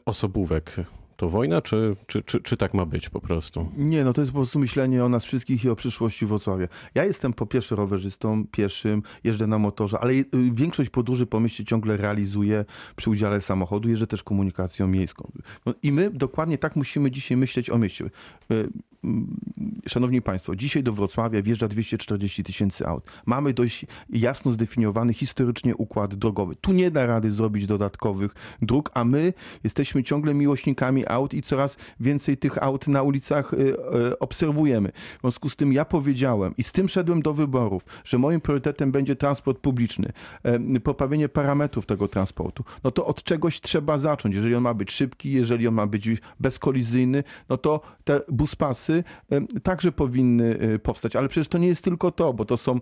osobówek 0.05 0.77
to 1.17 1.29
wojna, 1.29 1.63
czy, 1.63 1.97
czy, 2.07 2.23
czy, 2.23 2.41
czy 2.41 2.57
tak 2.57 2.75
ma 2.75 2.87
być 2.87 3.09
po 3.09 3.21
prostu? 3.21 3.69
Nie, 3.77 4.05
no 4.05 4.13
to 4.13 4.21
jest 4.21 4.33
po 4.33 4.39
prostu 4.39 4.59
myślenie 4.59 5.05
o 5.05 5.09
nas 5.09 5.25
wszystkich 5.25 5.65
i 5.65 5.69
o 5.69 5.77
przyszłości 5.77 6.27
Wrocławia. 6.27 6.69
Ja 6.95 7.05
jestem 7.05 7.33
po 7.33 7.47
pierwsze 7.47 7.77
rowerzystą, 7.77 8.47
pieszym, 8.47 9.03
jeżdżę 9.25 9.47
na 9.47 9.59
motorze, 9.59 9.99
ale 9.99 10.13
y, 10.13 10.27
większość 10.53 10.91
podróży 10.91 11.27
po 11.27 11.41
mieście 11.41 11.65
ciągle 11.65 11.97
realizuję 11.97 12.65
przy 12.97 13.11
udziale 13.11 13.41
samochodu, 13.41 13.89
jeżdżę 13.89 14.07
też 14.07 14.23
komunikacją 14.23 14.89
miejską. 14.89 15.33
No 15.67 15.75
I 15.83 15.93
my 15.93 16.11
dokładnie 16.11 16.59
tak 16.59 16.77
musimy 16.77 17.11
dzisiaj 17.11 17.37
myśleć 17.37 17.71
o 17.71 17.79
mieście. 17.79 18.11
Y, 19.07 19.89
Szanowni 19.89 20.23
Państwo, 20.23 20.57
dzisiaj 20.57 20.83
do 20.83 20.93
Wrocławia 20.93 21.43
wjeżdża 21.43 21.69
240 21.69 22.45
tysięcy 22.45 22.87
aut. 22.87 23.05
Mamy 23.27 23.53
dość 23.53 23.87
jasno 24.11 24.53
zdefiniowany 24.53 25.15
historycznie 25.15 25.77
układ 25.77 26.15
drogowy. 26.15 26.57
Tu 26.57 26.73
nie 26.73 26.91
da 26.91 27.07
rady 27.07 27.33
zrobić 27.33 27.67
dodatkowych 27.67 28.35
dróg, 28.63 28.91
a 28.95 29.05
my 29.05 29.33
jesteśmy 29.65 30.03
ciągle 30.03 30.35
miłośnikami 30.35 31.07
aut 31.07 31.35
i 31.35 31.43
coraz 31.43 31.77
więcej 32.01 32.37
tych 32.37 32.63
aut 32.63 32.87
na 32.87 33.03
ulicach 33.03 33.55
y, 33.55 33.57
y, 33.57 34.19
obserwujemy. 34.19 34.93
W 35.19 35.21
związku 35.21 35.49
z 35.49 35.57
tym 35.57 35.73
ja 35.73 35.85
powiedziałem 35.85 36.55
i 36.59 36.63
z 36.63 36.73
tym 36.73 36.89
szedłem 36.89 37.23
do 37.23 37.35
wyborów, 37.35 37.85
że 38.05 38.19
moim 38.19 38.41
priorytetem 38.41 38.93
będzie 38.93 39.17
transport 39.17 39.59
publiczny, 39.59 40.13
poprawienie 40.85 41.29
parametrów 41.29 41.87
tego 41.87 42.09
transportu. 42.09 42.65
No 42.85 42.91
to 42.91 43.07
od 43.07 43.23
czegoś 43.23 43.61
trzeba 43.61 43.99
zacząć. 43.99 44.35
Jeżeli 44.35 44.55
on 44.55 44.63
ma 44.63 44.75
być 44.75 44.93
szybki, 44.93 45.33
jeżeli 45.33 45.69
on 45.69 45.75
ma 45.75 45.87
być 45.87 46.09
bezkolizyjny, 46.41 47.25
no 47.49 47.57
to 47.57 47.81
te 48.05 48.21
buspasy 48.29 48.96
także 49.63 49.93
powinny 49.93 50.63
y, 50.63 50.79
powstać. 50.79 51.17
Ale 51.17 51.29
przecież 51.29 51.49
to 51.49 51.59
nie 51.59 51.69
jest 51.69 51.83
tylko 51.83 52.11
to, 52.11 52.33
bo 52.33 52.45
to 52.45 52.57
są 52.57 52.81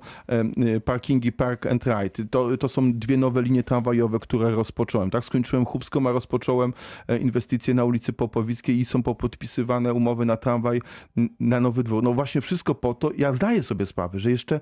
y, 0.58 0.80
parkingi 0.80 1.32
Park 1.32 1.66
and 1.66 1.84
Ride. 1.84 2.28
To, 2.30 2.56
to 2.56 2.68
są 2.68 2.92
dwie 2.92 3.16
nowe 3.16 3.42
linie 3.42 3.62
tramwajowe, 3.62 4.18
które 4.18 4.50
rozpocząłem. 4.50 5.10
Tak, 5.10 5.24
skończyłem 5.24 5.64
Chubską, 5.64 6.08
a 6.08 6.12
rozpocząłem 6.12 6.72
e, 7.08 7.18
inwestycje 7.18 7.74
na 7.74 7.84
ulicy 7.84 8.12
Popowickiej 8.12 8.78
i 8.78 8.84
są 8.84 9.02
podpisywane 9.02 9.94
umowy 9.94 10.24
na 10.24 10.36
tramwaj 10.36 10.80
na 11.40 11.60
Nowy 11.60 11.82
Dwór. 11.82 12.02
No 12.02 12.14
właśnie 12.14 12.40
wszystko 12.40 12.74
po 12.74 12.94
to, 12.94 13.10
ja 13.18 13.32
zdaję 13.32 13.62
sobie 13.62 13.86
sprawę, 13.86 14.18
że 14.18 14.30
jeszcze 14.30 14.60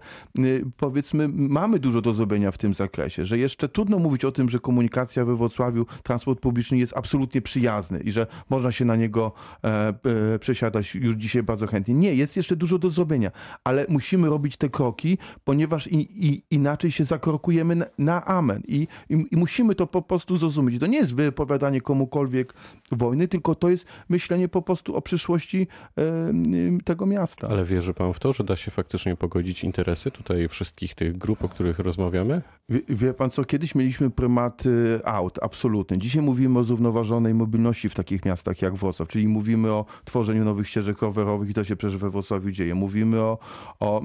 powiedzmy 0.76 1.28
mamy 1.28 1.78
dużo 1.78 2.00
do 2.00 2.14
zrobienia 2.14 2.50
w 2.50 2.58
tym 2.58 2.74
zakresie, 2.74 3.26
że 3.26 3.38
jeszcze 3.38 3.68
trudno 3.68 3.98
mówić 3.98 4.24
o 4.24 4.32
tym, 4.32 4.48
że 4.48 4.58
komunikacja 4.58 5.24
we 5.24 5.36
Wrocławiu, 5.36 5.86
transport 6.02 6.40
publiczny 6.40 6.78
jest 6.78 6.96
absolutnie 6.96 7.42
przyjazny 7.42 8.00
i 8.00 8.12
że 8.12 8.26
można 8.50 8.72
się 8.72 8.84
na 8.84 8.96
niego 8.96 9.32
e, 9.64 9.94
e, 10.34 10.38
przesiadać 10.38 10.94
już 10.94 11.16
dzisiaj 11.16 11.41
Bardzo 11.42 11.66
chętnie. 11.66 11.94
Nie, 11.94 12.14
jest 12.14 12.36
jeszcze 12.36 12.56
dużo 12.56 12.78
do 12.78 12.90
zrobienia, 12.90 13.30
ale 13.64 13.86
musimy 13.88 14.28
robić 14.28 14.56
te 14.56 14.68
kroki, 14.68 15.18
ponieważ 15.44 15.86
i, 15.86 16.26
i, 16.28 16.42
inaczej 16.50 16.90
się 16.90 17.04
zakrokujemy 17.04 17.76
na, 17.76 17.86
na 17.98 18.24
amen. 18.24 18.62
I, 18.68 18.86
i, 19.10 19.24
I 19.30 19.36
musimy 19.36 19.74
to 19.74 19.86
po 19.86 20.02
prostu 20.02 20.36
zrozumieć. 20.36 20.80
To 20.80 20.86
nie 20.86 20.98
jest 20.98 21.14
wypowiadanie 21.14 21.80
komukolwiek 21.80 22.54
wojny, 22.92 23.28
tylko 23.28 23.54
to 23.54 23.70
jest 23.70 23.86
myślenie 24.08 24.48
po 24.48 24.62
prostu 24.62 24.96
o 24.96 25.02
przyszłości 25.02 25.66
e, 25.98 26.32
tego 26.84 27.06
miasta. 27.06 27.48
Ale 27.48 27.64
wierzy 27.64 27.94
pan 27.94 28.12
w 28.12 28.18
to, 28.18 28.32
że 28.32 28.44
da 28.44 28.56
się 28.56 28.70
faktycznie 28.70 29.16
pogodzić 29.16 29.64
interesy 29.64 30.10
tutaj 30.10 30.48
wszystkich 30.48 30.94
tych 30.94 31.18
grup, 31.18 31.44
o 31.44 31.48
których 31.48 31.78
rozmawiamy? 31.78 32.42
Wie, 32.68 32.80
wie 32.88 33.14
pan 33.14 33.30
co, 33.30 33.44
kiedyś 33.44 33.74
mieliśmy 33.74 34.10
prymat 34.10 34.62
aut, 35.04 35.38
absolutny. 35.42 35.98
Dzisiaj 35.98 36.22
mówimy 36.22 36.58
o 36.58 36.64
zrównoważonej 36.64 37.34
mobilności 37.34 37.88
w 37.88 37.94
takich 37.94 38.24
miastach 38.24 38.62
jak 38.62 38.74
Wrocław, 38.74 39.08
czyli 39.08 39.28
mówimy 39.28 39.72
o 39.72 39.84
tworzeniu 40.04 40.44
nowych 40.44 40.68
ścieżek 40.68 41.02
rowerowych 41.02 41.21
i 41.48 41.54
to 41.54 41.64
się 41.64 41.76
przecież 41.76 41.96
we 41.96 42.10
Wrocławiu 42.10 42.50
dzieje. 42.50 42.74
Mówimy 42.74 43.20
o, 43.20 43.38
o 43.80 44.02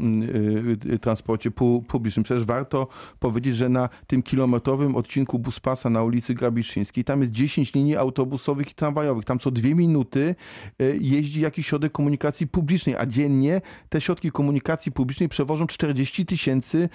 y, 0.85 0.99
transporcie 0.99 1.51
pu, 1.51 1.83
publicznym. 1.87 2.23
Przecież 2.23 2.43
warto 2.43 2.87
powiedzieć, 3.19 3.55
że 3.55 3.69
na 3.69 3.89
tym 4.07 4.23
kilometrowym 4.23 4.95
odcinku 4.95 5.39
Buspasa 5.39 5.89
na 5.89 6.03
ulicy 6.03 6.33
Grabiszyńskiej 6.33 7.03
tam 7.03 7.21
jest 7.21 7.31
10 7.31 7.73
linii 7.73 7.95
autobusowych 7.95 8.71
i 8.71 8.73
tramwajowych. 8.73 9.25
Tam 9.25 9.39
co 9.39 9.51
dwie 9.51 9.75
minuty 9.75 10.35
y, 10.81 10.97
jeździ 11.01 11.41
jakiś 11.41 11.67
środek 11.67 11.91
komunikacji 11.91 12.47
publicznej, 12.47 12.95
a 12.95 13.05
dziennie 13.05 13.61
te 13.89 14.01
środki 14.01 14.31
komunikacji 14.31 14.91
publicznej 14.91 15.29
przewożą 15.29 15.67
40 15.67 16.25
tysięcy 16.25 16.89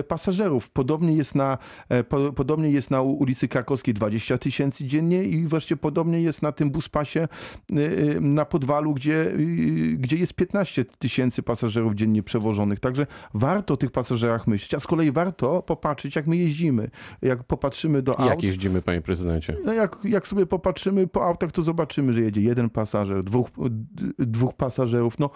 y, 0.00 0.02
pasażerów. 0.02 0.70
Podobnie 0.70 1.12
jest 1.12 1.34
na, 1.34 1.58
e, 1.88 2.04
po, 2.04 2.32
podobnie 2.32 2.70
jest 2.70 2.90
na 2.90 3.02
ulicy 3.02 3.48
Krakowskiej 3.48 3.94
20 3.94 4.38
tysięcy 4.38 4.84
dziennie 4.84 5.24
i 5.24 5.46
wreszcie 5.46 5.76
podobnie 5.76 6.20
jest 6.20 6.42
na 6.42 6.52
tym 6.52 6.70
buspasie 6.70 7.28
na 8.20 8.44
Podwalu, 8.44 8.94
gdzie, 8.94 9.32
gdzie 9.96 10.16
jest 10.16 10.34
15 10.34 10.84
tysięcy 10.84 11.42
pasażerów 11.42 11.94
dziennie 11.94 12.22
przewożonych. 12.22 12.80
Także 12.80 13.06
warto 13.34 13.74
o 13.74 13.76
tych 13.76 13.90
pasażerach 13.90 14.46
myśleć, 14.46 14.74
a 14.74 14.80
z 14.80 14.86
kolei 14.86 15.12
warto 15.12 15.62
popatrzeć, 15.62 16.16
jak 16.16 16.26
my 16.26 16.36
jeździmy. 16.36 16.90
Jak 17.22 17.44
popatrzymy 17.44 18.02
do 18.02 18.20
aut... 18.20 18.30
Jak 18.30 18.42
jeździmy, 18.42 18.82
panie 18.82 19.00
prezydencie? 19.00 19.56
No 19.64 19.72
jak, 19.72 19.98
jak 20.04 20.28
sobie 20.28 20.46
popatrzymy 20.46 21.06
po 21.06 21.24
autach, 21.26 21.52
to 21.52 21.62
zobaczymy, 21.62 22.12
że 22.12 22.20
jedzie 22.20 22.40
jeden 22.40 22.70
pasażer, 22.70 23.24
dwóch, 23.24 23.48
dwóch 24.18 24.54
pasażerów. 24.54 25.18
No, 25.18 25.30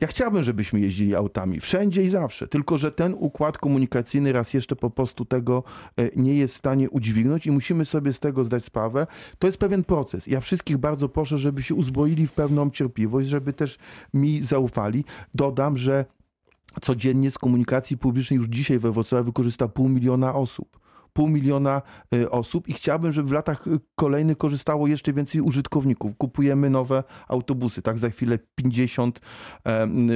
ja 0.00 0.06
chciałbym, 0.06 0.44
żebyśmy 0.44 0.80
jeździli 0.80 1.14
autami 1.14 1.60
wszędzie 1.60 2.02
i 2.02 2.08
zawsze, 2.08 2.48
tylko 2.48 2.78
że 2.78 2.90
ten 2.90 3.14
układ 3.18 3.58
komunikacyjny 3.58 4.32
raz 4.32 4.54
jeszcze 4.54 4.76
po 4.76 4.90
prostu 4.90 5.24
tego 5.24 5.64
e, 5.96 6.10
nie 6.16 6.34
jest 6.34 6.54
w 6.54 6.56
stanie 6.56 6.90
udźwignąć 6.90 7.46
i 7.46 7.50
musimy 7.50 7.84
sobie 7.84 8.12
z 8.12 8.20
tego 8.20 8.44
zdać 8.44 8.64
sprawę. 8.64 9.06
To 9.38 9.46
jest 9.46 9.58
pewien 9.58 9.84
proces. 9.84 10.26
Ja 10.26 10.40
wszystkich 10.40 10.78
bardzo 10.78 11.08
proszę, 11.08 11.38
żeby 11.38 11.62
się 11.62 11.74
uzbroili 11.74 12.26
w 12.26 12.32
pewną 12.32 12.70
cierpliwość, 12.70 13.28
żeby 13.28 13.52
też 13.52 13.78
mi 14.14 14.42
zaufali. 14.42 15.04
Dodam, 15.34 15.76
że 15.76 16.04
codziennie 16.80 17.30
z 17.30 17.38
komunikacji 17.38 17.98
publicznej 17.98 18.36
już 18.36 18.48
dzisiaj 18.48 18.78
we 18.78 18.92
Wrocławiu 18.92 19.32
korzysta 19.32 19.68
pół 19.68 19.88
miliona 19.88 20.34
osób 20.34 20.81
pół 21.12 21.28
miliona 21.28 21.82
y, 22.14 22.30
osób 22.30 22.68
i 22.68 22.72
chciałbym, 22.72 23.12
żeby 23.12 23.28
w 23.28 23.32
latach 23.32 23.66
y, 23.66 23.80
kolejnych 23.94 24.38
korzystało 24.38 24.86
jeszcze 24.86 25.12
więcej 25.12 25.40
użytkowników. 25.40 26.16
Kupujemy 26.16 26.70
nowe 26.70 27.04
autobusy, 27.28 27.82
tak 27.82 27.98
za 27.98 28.10
chwilę 28.10 28.38
50 28.54 29.20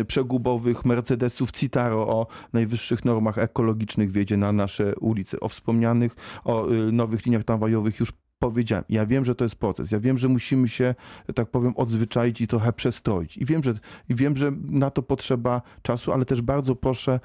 przegubowych 0.07 0.85
Mercedesów 0.85 1.53
Citaro 1.53 2.09
o 2.09 2.27
najwyższych 2.53 3.05
normach 3.05 3.39
ekologicznych 3.39 4.13
wjedzie 4.13 4.37
na 4.37 4.53
nasze 4.53 4.95
ulice. 4.97 5.41
O 5.41 5.49
wspomnianych, 5.49 6.17
o 6.45 6.73
y, 6.73 6.93
nowych 6.93 7.27
liniach 7.27 7.45
tramwajowych 7.45 8.01
już 8.01 8.13
powiedziałem, 8.39 8.85
ja 8.89 9.07
wiem, 9.07 9.25
że 9.25 9.35
to 9.35 9.45
jest 9.45 9.57
proces, 9.57 9.91
ja 9.91 10.01
wiem, 10.01 10.19
że 10.19 10.29
musimy 10.29 10.69
się, 10.69 10.95
tak 11.35 11.51
powiem, 11.51 11.73
odzwyczaić 11.77 12.41
i 12.41 12.47
trochę 12.47 12.73
przestroić. 12.73 13.37
I 13.37 13.45
wiem, 13.45 13.63
że, 13.63 13.75
i 14.09 14.15
wiem, 14.15 14.37
że 14.37 14.53
na 14.65 14.91
to 14.91 15.03
potrzeba 15.03 15.63
czasu, 15.83 16.13
ale 16.13 16.25
też 16.25 16.43
bardzo 16.43 16.77
proszę 16.77 17.21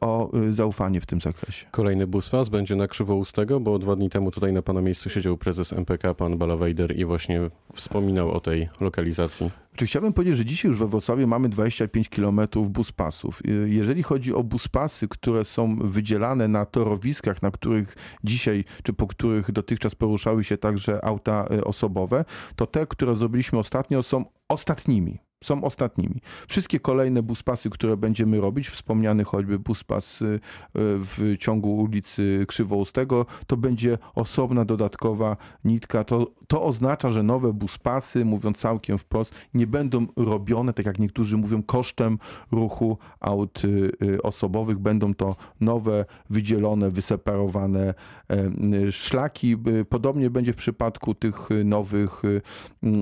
o 0.00 0.36
y, 0.36 0.52
zaufanie 0.52 1.00
w 1.00 1.06
tym 1.06 1.20
zakresie. 1.20 1.66
Kolejny 1.70 2.06
busfas 2.06 2.48
będzie 2.48 2.76
na 2.76 2.86
Krzywoustego, 2.86 3.60
bo 3.60 3.78
dwa 3.78 3.96
dni 3.96 4.10
temu 4.10 4.30
tutaj 4.30 4.52
na 4.52 4.62
pana 4.62 4.80
miejscu 4.80 5.10
siedział 5.10 5.36
prezes 5.36 5.72
MPK, 5.72 6.14
pan 6.14 6.38
Balawejder 6.38 6.96
i 6.96 7.04
właśnie 7.04 7.50
wspominał 7.74 8.30
o 8.30 8.40
tej 8.40 8.68
lokalizacji. 8.80 9.50
Czy 9.76 9.86
chciałbym 9.86 10.12
powiedzieć, 10.12 10.36
że 10.36 10.44
dzisiaj 10.44 10.68
już 10.68 10.78
we 10.78 10.86
Wrocławiu 10.86 11.26
mamy 11.26 11.48
25 11.48 12.08
km 12.08 12.40
buspasów. 12.68 13.42
Y, 13.48 13.68
jeżeli 13.70 14.02
chodzi 14.02 14.34
o 14.34 14.44
buspasy, 14.44 15.08
które 15.08 15.44
są 15.44 15.76
wydzielane 15.76 16.48
na 16.48 16.64
torowiskach, 16.64 17.42
na 17.42 17.50
których 17.50 17.96
dzisiaj, 18.24 18.64
czy 18.82 18.92
po 18.92 19.06
których 19.06 19.52
dotychczas 19.52 19.94
poruszały 19.94 20.44
się 20.44 20.58
także 20.58 21.04
auta 21.04 21.46
y, 21.52 21.64
osobowe, 21.64 22.24
to 22.56 22.66
te, 22.66 22.86
które 22.86 23.16
zrobiliśmy 23.16 23.58
ostatnio, 23.58 24.02
są 24.02 24.24
ostatnimi 24.48 25.27
są 25.44 25.64
ostatnimi. 25.64 26.20
Wszystkie 26.48 26.80
kolejne 26.80 27.22
buspasy, 27.22 27.70
które 27.70 27.96
będziemy 27.96 28.40
robić, 28.40 28.68
wspomniany 28.68 29.24
choćby 29.24 29.58
buspas 29.58 30.22
y, 30.22 30.24
y, 30.24 30.38
w 30.74 31.34
ciągu 31.38 31.76
ulicy 31.76 32.44
Krzywoustego, 32.48 33.26
to 33.46 33.56
będzie 33.56 33.98
osobna, 34.14 34.64
dodatkowa 34.64 35.36
nitka. 35.64 36.04
To, 36.04 36.30
to 36.46 36.62
oznacza, 36.62 37.10
że 37.10 37.22
nowe 37.22 37.52
buspasy, 37.52 38.24
mówiąc 38.24 38.58
całkiem 38.58 38.98
wprost, 38.98 39.34
nie 39.54 39.66
będą 39.66 40.06
robione, 40.16 40.72
tak 40.72 40.86
jak 40.86 40.98
niektórzy 40.98 41.36
mówią, 41.36 41.62
kosztem 41.62 42.18
ruchu 42.52 42.98
aut 43.20 43.62
y, 43.64 44.22
osobowych. 44.22 44.78
Będą 44.78 45.14
to 45.14 45.36
nowe, 45.60 46.04
wydzielone, 46.30 46.90
wyseparowane 46.90 47.94
szlaki. 48.90 49.56
Podobnie 49.88 50.30
będzie 50.30 50.52
w 50.52 50.56
przypadku 50.56 51.14
tych 51.14 51.48
nowych, 51.64 52.22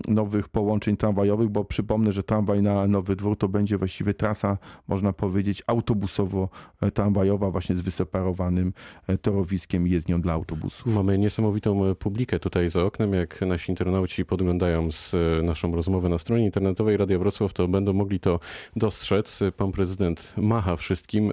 nowych 0.08 0.48
połączeń 0.48 0.96
tramwajowych, 0.96 1.48
bo 1.48 1.64
przypomnę, 1.64 2.12
że 2.12 2.22
tramwaj 2.26 2.62
na 2.62 2.86
Nowy 2.86 3.16
Dwór 3.16 3.38
to 3.38 3.48
będzie 3.48 3.78
właściwie 3.78 4.14
trasa, 4.14 4.58
można 4.88 5.12
powiedzieć, 5.12 5.62
autobusowo-tramwajowa 5.66 7.52
właśnie 7.52 7.76
z 7.76 7.80
wyseparowanym 7.80 8.72
e, 9.06 9.18
torowiskiem 9.18 9.86
i 9.86 9.90
jezdnią 9.90 10.20
dla 10.20 10.32
autobusów. 10.32 10.94
Mamy 10.94 11.18
niesamowitą 11.18 11.84
e, 11.84 11.94
publikę 11.94 12.38
tutaj 12.38 12.70
za 12.70 12.84
oknem. 12.84 13.12
Jak 13.12 13.40
nasi 13.40 13.72
internauci 13.72 14.24
podglądają 14.24 14.92
z 14.92 15.14
e, 15.14 15.42
naszą 15.42 15.72
rozmowę 15.72 16.08
na 16.08 16.18
stronie 16.18 16.44
internetowej 16.44 16.96
Radia 16.96 17.18
Wrocław, 17.18 17.52
to 17.52 17.68
będą 17.68 17.92
mogli 17.92 18.20
to 18.20 18.40
dostrzec. 18.76 19.40
Pan 19.56 19.72
prezydent 19.72 20.32
macha 20.36 20.76
wszystkim. 20.76 21.32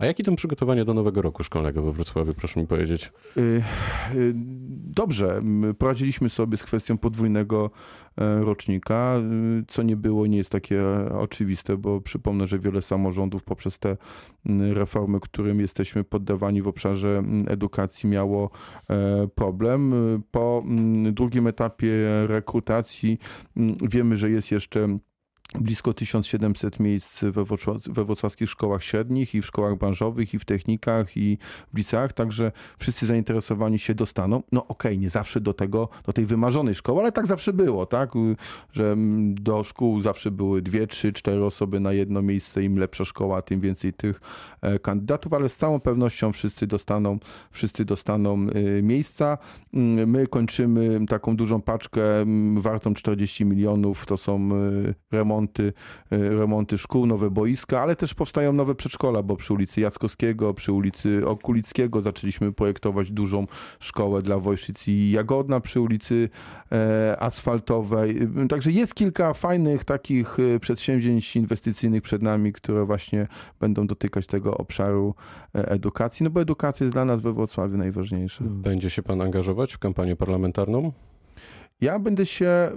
A 0.00 0.06
jak 0.06 0.20
idą 0.20 0.36
przygotowania 0.36 0.84
do 0.84 0.94
nowego 0.94 1.22
roku 1.22 1.44
szkolnego 1.44 1.82
we 1.82 1.92
Wrocławiu, 1.92 2.34
proszę 2.34 2.60
mi 2.60 2.66
powiedzieć? 2.66 3.12
Dobrze. 4.90 5.42
Poradziliśmy 5.78 6.30
sobie 6.30 6.56
z 6.56 6.62
kwestią 6.62 6.98
podwójnego 6.98 7.64
e, 7.66 7.99
rocznika, 8.16 9.16
y, 9.60 9.64
co 9.68 9.82
nie 9.82 9.96
było, 9.96 10.26
nie 10.26 10.36
jest 10.36 10.50
takie 10.50 10.82
oczywiste, 11.18 11.76
bo 11.76 12.00
przypomnę, 12.00 12.46
że 12.46 12.58
wiele 12.58 12.82
samorządów 12.82 13.44
poprzez 13.44 13.78
te 13.78 13.96
reformy, 14.72 15.20
którym 15.20 15.60
jesteśmy 15.60 16.04
poddawani 16.04 16.62
w 16.62 16.68
obszarze 16.68 17.22
edukacji, 17.46 18.08
miało 18.08 18.50
e, 18.90 19.28
problem. 19.34 19.94
Po 20.30 20.64
drugim 21.12 21.46
etapie 21.46 21.92
rekrutacji 22.26 23.18
wiemy, 23.82 24.16
że 24.16 24.30
jest 24.30 24.50
jeszcze 24.50 24.98
blisko 25.54 25.92
1700 25.92 26.80
miejsc 26.80 27.24
we, 27.24 27.44
wrocławskich 28.04 28.50
szkołach 28.50 28.84
średnich 28.84 29.34
i 29.34 29.42
w 29.42 29.46
szkołach 29.46 29.78
branżowych 29.78 30.34
i 30.34 30.38
w 30.38 30.44
technikach 30.44 31.16
i 31.16 31.38
w 31.74 31.76
liceach, 31.76 32.12
także 32.12 32.52
wszyscy 32.78 33.06
zainteresowani 33.06 33.78
się 33.78 33.94
dostaną. 33.94 34.42
No 34.52 34.66
okej, 34.66 34.92
okay, 34.92 34.96
nie 34.96 35.10
zawsze 35.10 35.40
do 35.40 35.54
tego, 35.54 35.88
do 36.06 36.12
tej 36.12 36.26
wymarzonej 36.26 36.74
szkoły, 36.74 37.00
ale 37.00 37.12
tak 37.12 37.26
zawsze 37.26 37.52
było, 37.52 37.86
tak, 37.86 38.10
że 38.72 38.96
do 39.34 39.64
szkół 39.64 40.00
zawsze 40.00 40.30
były 40.30 40.62
dwie, 40.62 40.86
trzy, 40.86 41.12
cztery 41.12 41.44
osoby 41.44 41.80
na 41.80 41.92
jedno 41.92 42.22
miejsce, 42.22 42.62
im 42.62 42.78
lepsza 42.78 43.04
szkoła, 43.04 43.42
tym 43.42 43.60
więcej 43.60 43.92
tych 43.92 44.20
e, 44.60 44.78
kandydatów, 44.78 45.32
ale 45.32 45.48
z 45.48 45.56
całą 45.56 45.80
pewnością 45.80 46.32
wszyscy 46.32 46.66
dostaną, 46.66 47.18
wszyscy 47.50 47.84
dostaną 47.84 48.46
e, 48.78 48.82
miejsca. 48.82 49.38
Mm, 49.74 50.10
my 50.10 50.26
kończymy 50.26 51.06
taką 51.06 51.36
dużą 51.36 51.62
paczkę 51.62 52.20
mm, 52.20 52.60
wartą 52.60 52.94
40 52.94 53.44
milionów, 53.44 54.06
to 54.06 54.16
są 54.16 54.50
e, 54.52 55.16
remonty 55.16 55.39
remonty, 55.40 55.72
e, 56.10 56.18
remonty 56.18 56.78
szkół, 56.78 57.06
nowe 57.06 57.30
boiska, 57.30 57.80
ale 57.80 57.96
też 57.96 58.14
powstają 58.14 58.52
nowe 58.52 58.74
przedszkola, 58.74 59.22
bo 59.22 59.36
przy 59.36 59.54
ulicy 59.54 59.80
Jackowskiego, 59.80 60.54
przy 60.54 60.72
ulicy 60.72 61.26
Okulickiego 61.26 62.02
zaczęliśmy 62.02 62.52
projektować 62.52 63.10
dużą 63.10 63.46
szkołę 63.80 64.22
dla 64.22 64.38
Wojszyc 64.38 64.88
i 64.88 65.10
Jagodna 65.10 65.60
przy 65.60 65.80
ulicy 65.80 66.28
e, 66.72 67.16
Asfaltowej. 67.20 68.28
Także 68.48 68.70
jest 68.70 68.94
kilka 68.94 69.34
fajnych 69.34 69.84
takich 69.84 70.36
e, 70.38 70.60
przedsięwzięć 70.60 71.36
inwestycyjnych 71.36 72.02
przed 72.02 72.22
nami, 72.22 72.52
które 72.52 72.84
właśnie 72.84 73.28
będą 73.60 73.86
dotykać 73.86 74.26
tego 74.26 74.58
obszaru 74.58 75.14
edukacji, 75.52 76.24
no 76.24 76.30
bo 76.30 76.40
edukacja 76.40 76.84
jest 76.84 76.94
dla 76.94 77.04
nas 77.04 77.20
we 77.20 77.32
Wrocławiu 77.32 77.76
najważniejsza. 77.76 78.44
Będzie 78.44 78.90
się 78.90 79.02
pan 79.02 79.20
angażować 79.20 79.74
w 79.74 79.78
kampanię 79.78 80.16
parlamentarną? 80.16 80.92
Ja 81.80 81.98
będę 81.98 82.26
się 82.26 82.70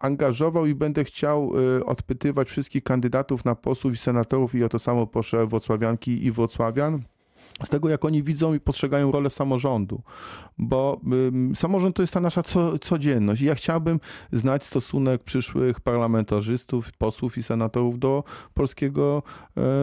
angażował 0.00 0.66
i 0.66 0.74
będę 0.74 1.04
chciał 1.04 1.52
y, 1.78 1.84
odpytywać 1.84 2.48
wszystkich 2.48 2.84
kandydatów 2.84 3.44
na 3.44 3.54
posłów 3.54 3.94
i 3.94 3.96
senatorów 3.96 4.54
i 4.54 4.64
o 4.64 4.68
to 4.68 4.78
samo 4.78 5.06
proszę 5.06 5.46
wrocławianki 5.46 6.24
i 6.26 6.32
wrocławian 6.32 7.02
z 7.62 7.68
tego, 7.68 7.88
jak 7.88 8.04
oni 8.04 8.22
widzą 8.22 8.54
i 8.54 8.60
postrzegają 8.60 9.12
rolę 9.12 9.30
samorządu, 9.30 10.02
bo 10.58 11.00
samorząd 11.54 11.96
to 11.96 12.02
jest 12.02 12.12
ta 12.12 12.20
nasza 12.20 12.42
co, 12.42 12.78
codzienność. 12.78 13.42
I 13.42 13.44
ja 13.44 13.54
chciałbym 13.54 14.00
znać 14.32 14.64
stosunek 14.64 15.24
przyszłych 15.24 15.80
parlamentarzystów, 15.80 16.92
posłów 16.92 17.38
i 17.38 17.42
senatorów 17.42 17.98
do 17.98 18.24
polskiego 18.54 19.22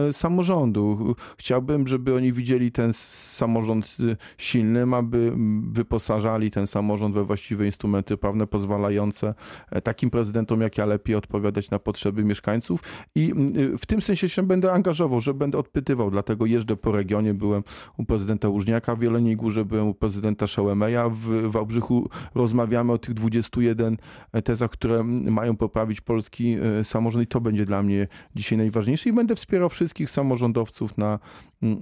e, 0.08 0.12
samorządu. 0.12 1.14
Chciałbym, 1.38 1.86
żeby 1.86 2.14
oni 2.14 2.32
widzieli 2.32 2.72
ten 2.72 2.92
samorząd 2.92 3.96
silnym, 4.38 4.94
aby 4.94 5.32
wyposażali 5.72 6.50
ten 6.50 6.66
samorząd 6.66 7.14
we 7.14 7.24
właściwe 7.24 7.66
instrumenty 7.66 8.16
prawne 8.16 8.46
pozwalające 8.46 9.34
e, 9.70 9.80
takim 9.80 10.10
prezydentom 10.10 10.60
jak 10.60 10.78
ja 10.78 10.86
lepiej 10.86 11.16
odpowiadać 11.16 11.70
na 11.70 11.78
potrzeby 11.78 12.24
mieszkańców. 12.24 12.80
I 13.14 13.34
w 13.78 13.86
tym 13.86 14.02
sensie 14.02 14.28
się 14.28 14.42
będę 14.42 14.72
angażował, 14.72 15.20
że 15.20 15.34
będę 15.34 15.58
odpytywał, 15.58 16.10
dlatego 16.10 16.46
jeżdżę 16.46 16.76
po 16.76 16.92
regionie, 16.92 17.34
byłem 17.34 17.51
u 17.96 18.04
prezydenta 18.04 18.48
Łużniaka 18.48 18.96
w 18.96 19.02
Jeleniej 19.02 19.36
Górze, 19.36 19.64
byłem 19.64 19.88
u 19.88 19.94
prezydenta 19.94 20.46
Szełemeja 20.46 21.08
w 21.08 21.50
Wałbrzychu. 21.50 22.10
Rozmawiamy 22.34 22.92
o 22.92 22.98
tych 22.98 23.14
21 23.14 23.96
tezach, 24.44 24.70
które 24.70 25.04
mają 25.04 25.56
poprawić 25.56 26.00
polski 26.00 26.56
e, 26.80 26.84
samorząd 26.84 27.24
i 27.24 27.26
to 27.26 27.40
będzie 27.40 27.66
dla 27.66 27.82
mnie 27.82 28.08
dzisiaj 28.34 28.58
najważniejsze 28.58 29.08
i 29.08 29.12
będę 29.12 29.36
wspierał 29.36 29.68
wszystkich 29.68 30.10
samorządowców 30.10 30.98
na 30.98 31.18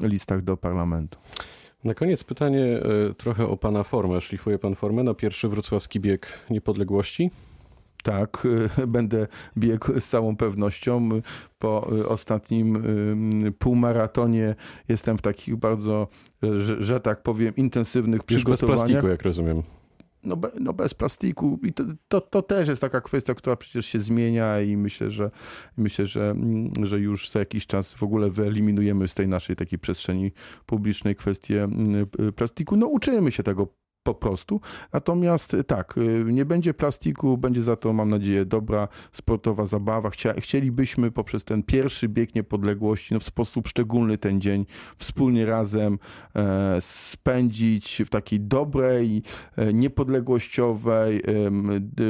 listach 0.01 0.43
do 0.43 0.57
parlamentu. 0.57 1.19
Na 1.85 1.95
koniec 1.95 2.25
pytanie 2.25 2.65
e, 2.65 3.15
trochę 3.15 3.49
o 3.49 3.57
pana 3.57 3.83
formę. 3.83 4.21
Szlifuje 4.21 4.59
pan 4.59 4.75
formę 4.75 5.03
na 5.03 5.15
pierwszy 5.15 5.49
wrocławski 5.49 6.01
bieg 6.01 6.47
niepodległości? 6.51 7.31
Tak, 8.03 8.47
będę 8.87 9.27
biegł 9.59 10.01
z 10.01 10.09
całą 10.09 10.37
pewnością. 10.37 11.09
Po 11.59 11.91
ostatnim 12.09 12.83
półmaratonie 13.59 14.55
jestem 14.89 15.19
w 15.19 15.23
takich 15.23 15.57
bardzo, 15.57 16.09
że, 16.43 16.83
że 16.83 17.01
tak 17.01 17.23
powiem, 17.23 17.57
intensywnych 17.57 18.21
Już 18.21 18.27
przygotowaniach. 18.27 18.79
bez 18.79 18.81
plastiku, 18.81 19.09
jak 19.09 19.23
rozumiem. 19.23 19.63
No, 20.25 20.37
be, 20.37 20.51
no 20.61 20.73
bez 20.73 20.95
plastiku 20.95 21.59
i 21.63 21.73
to, 21.73 21.85
to, 22.09 22.21
to, 22.21 22.43
też 22.43 22.69
jest 22.69 22.81
taka 22.81 23.01
kwestia, 23.01 23.35
która 23.35 23.57
przecież 23.57 23.87
się 23.87 23.99
zmienia 23.99 24.61
i 24.61 24.77
myślę, 24.77 25.11
że 25.11 25.31
myślę, 25.77 26.07
że, 26.07 26.35
że 26.83 27.01
już 27.01 27.31
za 27.31 27.39
jakiś 27.39 27.67
czas 27.67 27.95
w 27.95 28.03
ogóle 28.03 28.31
wyeliminujemy 28.31 29.09
z 29.09 29.15
tej 29.15 29.29
naszej 29.29 29.57
takiej 29.57 29.79
przestrzeni 29.79 30.33
publicznej 30.67 31.17
kwestię 31.17 31.69
plastiku. 32.37 32.77
No 32.77 32.87
uczymy 32.87 33.33
się 33.33 33.43
tego 33.43 33.67
po 34.03 34.15
prostu. 34.15 34.61
Natomiast 34.93 35.55
y, 35.55 35.65
tak, 35.65 35.99
y, 35.99 36.25
nie 36.33 36.45
będzie 36.45 36.75
plastiku, 36.75 37.39
będzie 37.39 37.63
za 37.63 37.77
to, 37.77 37.93
mam 37.93 38.09
nadzieję, 38.09 38.45
dobra 38.45 38.89
sportowa 39.13 39.67
zabawa. 39.67 40.11
Chcielibyśmy 40.39 41.11
poprzez 41.11 41.45
ten 41.45 41.63
pierwszy 41.63 42.09
bieg 42.09 42.35
niepodległości, 42.35 43.15
no 43.15 43.21
w 43.21 43.25
sposób 43.25 43.69
szczególny 43.69 44.19
ten 44.19 44.41
dzień 44.41 44.67
wspólnie 44.97 45.47
razem 45.47 45.99
e, 46.37 46.77
spędzić 46.81 48.03
w 48.07 48.09
takiej 48.09 48.41
dobrej, 48.41 49.23
e, 49.57 49.73
niepodległościowej, 49.73 51.23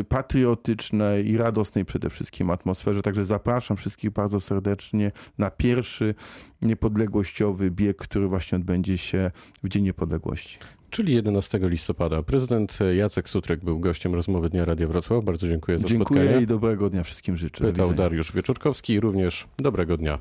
patriotycznej 0.08 1.28
i 1.28 1.36
radosnej 1.36 1.84
przede 1.84 2.10
wszystkim 2.10 2.50
atmosferze. 2.50 3.02
Także 3.02 3.24
zapraszam 3.24 3.76
wszystkich 3.76 4.10
bardzo 4.10 4.40
serdecznie 4.40 5.12
na 5.38 5.50
pierwszy 5.50 6.14
niepodległościowy 6.62 7.70
bieg, 7.70 7.96
który 7.96 8.28
właśnie 8.28 8.58
odbędzie 8.58 8.98
się 8.98 9.30
w 9.62 9.68
Dzień 9.68 9.84
Niepodległości 9.84 10.58
czyli 10.90 11.14
11 11.14 11.58
listopada. 11.62 12.22
Prezydent 12.22 12.78
Jacek 12.96 13.28
Sutrek 13.28 13.64
był 13.64 13.80
gościem 13.80 14.14
rozmowy 14.14 14.50
Dnia 14.50 14.64
Radia 14.64 14.86
Wrocław. 14.86 15.24
Bardzo 15.24 15.48
dziękuję 15.48 15.78
za 15.78 15.88
dziękuję 15.88 16.06
spotkanie. 16.06 16.26
Dziękuję 16.26 16.44
i 16.44 16.46
dobrego 16.46 16.90
dnia 16.90 17.02
wszystkim 17.02 17.36
życzę. 17.36 17.64
Pytał 17.64 17.94
Dariusz 17.94 18.32
Wieczorkowski 18.32 19.00
również 19.00 19.48
dobrego 19.56 19.96
dnia. 19.96 20.18